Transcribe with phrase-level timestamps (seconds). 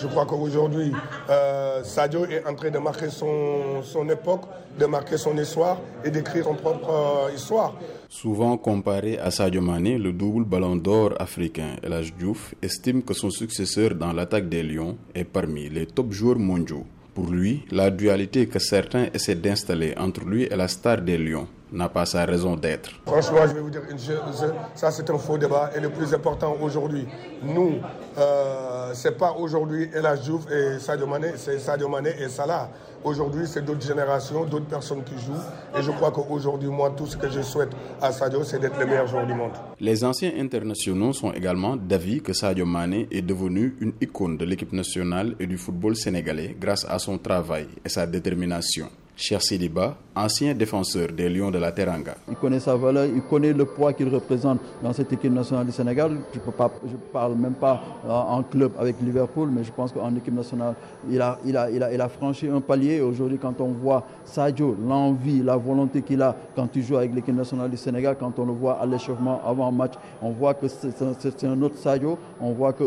[0.00, 0.92] Je crois qu'aujourd'hui,
[1.28, 4.42] euh, Sadio est en train de marquer son, son époque,
[4.78, 7.74] de marquer son histoire et d'écrire son propre euh, histoire.
[8.08, 13.28] Souvent comparé à Sadio Mané, le double ballon d'or africain El Diouf estime que son
[13.30, 16.86] successeur dans l'attaque des Lions est parmi les top joueurs mondiaux.
[17.14, 21.46] Pour lui, la dualité que certains essaient d'installer entre lui et la star des Lions
[21.72, 22.90] n'a pas sa raison d'être.
[23.06, 26.12] Franchement, je vais vous dire une chose, ça c'est un faux débat et le plus
[26.14, 27.06] important aujourd'hui,
[27.42, 27.74] nous,
[28.18, 28.49] euh,
[28.94, 32.68] c'est pas aujourd'hui El Diouf et Sadio Mané, c'est Sadio Mané et Salah.
[33.02, 35.78] Aujourd'hui, c'est d'autres générations, d'autres personnes qui jouent.
[35.78, 38.86] Et je crois qu'aujourd'hui, moi, tout ce que je souhaite à Sadio, c'est d'être le
[38.86, 39.52] meilleur joueur du monde.
[39.80, 44.72] Les anciens internationaux sont également d'avis que Sadio Mané est devenu une icône de l'équipe
[44.72, 48.88] nationale et du football sénégalais grâce à son travail et sa détermination.
[49.16, 52.14] Cher Sidiba, ancien défenseur des Lions de la Teranga.
[52.28, 55.72] Il connaît sa valeur, il connaît le poids qu'il représente dans cette équipe nationale du
[55.72, 56.16] Sénégal.
[56.32, 60.74] Je ne parle même pas en club avec Liverpool, mais je pense qu'en équipe nationale,
[61.10, 63.00] il a, franchi un palier.
[63.00, 67.34] Aujourd'hui, quand on voit Sadio, l'envie, la volonté qu'il a quand il joue avec l'équipe
[67.34, 71.44] nationale du Sénégal, quand on le voit à l'échauffement avant match, on voit que c'est
[71.44, 72.86] un, autre Sadio, on voit qu'il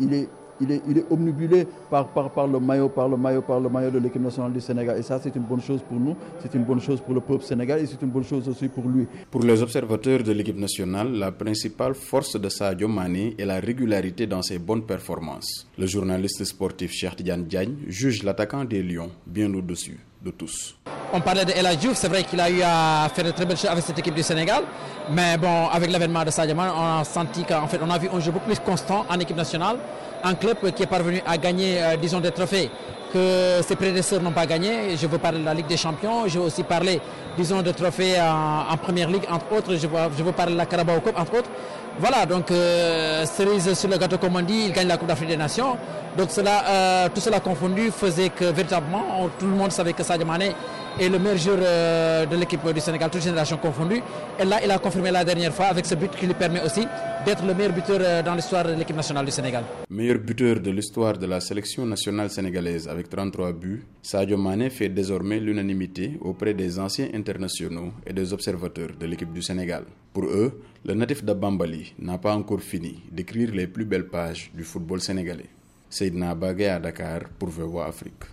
[0.00, 0.28] il est
[0.60, 3.98] il est, omnibulé par, par, par, le maillot, par le maillot, par le maillot de
[3.98, 4.98] l'équipe nationale du Sénégal.
[4.98, 7.44] Et ça, c'est une bonne chose pour nous, c'est une bonne chose pour le peuple
[7.44, 9.06] sénégalais et c'est une bonne chose aussi pour lui.
[9.30, 14.26] Pour les observateurs de l'équipe nationale, la principale force de Sadio Mané est la régularité
[14.26, 15.66] dans ses bonnes performances.
[15.78, 20.76] Le journaliste sportif Cheikh Diagne juge l'attaquant des Lions bien au-dessus de tous.
[21.14, 23.68] On parlait de El c'est vrai qu'il a eu à faire de très belles choses
[23.70, 24.62] avec cette équipe du Sénégal,
[25.10, 28.18] mais bon, avec l'avènement de Sadio on a senti qu'en fait, on a vu un
[28.18, 29.76] jeu beaucoup plus constant en équipe nationale
[30.24, 32.70] un club qui est parvenu à gagner, euh, disons, des trophées
[33.12, 34.96] que ses prédécesseurs n'ont pas gagné.
[34.96, 37.00] Je veux parler de la Ligue des Champions, je veux aussi parler,
[37.36, 39.74] disons, de trophées en, Première Ligue, entre autres.
[39.76, 41.50] Je veux, je veux parler de la Carabao Cup, entre autres.
[41.98, 45.28] Voilà, donc euh, cerise sur le gâteau, comme on dit, il gagne la Coupe d'Afrique
[45.28, 45.76] des Nations.
[46.16, 50.26] Donc cela, euh, tout cela confondu faisait que véritablement, tout le monde savait que Sadio
[50.26, 50.54] Mané
[51.00, 54.02] est le meilleur joueur euh, de l'équipe du Sénégal, toute génération confondue.
[54.38, 56.86] Et là, il a confirmé la dernière fois avec ce but qui lui permet aussi
[57.24, 59.64] d'être le meilleur buteur euh, dans l'histoire de l'équipe nationale du Sénégal.
[59.90, 64.88] Meilleur buteur de l'histoire de la sélection nationale sénégalaise avec 33 buts, Sadio Mané fait
[64.88, 69.84] désormais l'unanimité auprès des anciens internationaux et des observateurs de l'équipe du Sénégal.
[70.12, 74.50] Pour eux, le natif de Bambali n'a pas encore fini d'écrire les plus belles pages
[74.54, 75.50] du football sénégalais.
[75.90, 78.24] Seydina Bagay à Dakar pour VOA Afrique.